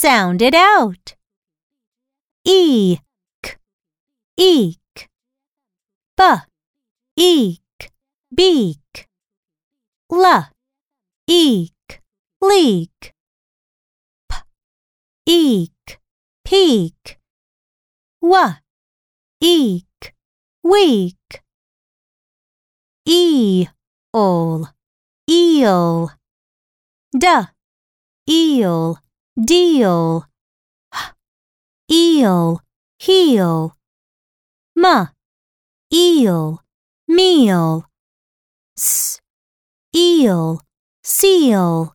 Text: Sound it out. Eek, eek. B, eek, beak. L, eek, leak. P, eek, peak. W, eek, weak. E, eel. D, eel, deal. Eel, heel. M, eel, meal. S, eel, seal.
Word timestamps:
Sound 0.00 0.40
it 0.40 0.54
out. 0.54 1.14
Eek, 2.42 3.02
eek. 4.38 5.10
B, 6.16 6.22
eek, 7.18 7.90
beak. 8.34 9.08
L, 10.10 10.48
eek, 11.28 12.00
leak. 12.40 13.12
P, 14.26 14.36
eek, 15.26 16.00
peak. 16.44 17.18
W, 18.22 18.56
eek, 19.42 20.14
weak. 20.62 21.42
E, 23.04 23.66
eel. 25.28 26.10
D, 27.12 27.26
eel, 28.26 28.98
deal. 29.36 30.26
Eel, 31.90 32.60
heel. 32.98 33.76
M, 34.76 35.08
eel, 35.92 36.60
meal. 37.06 37.84
S, 38.76 39.20
eel, 39.94 40.60
seal. 41.02 41.94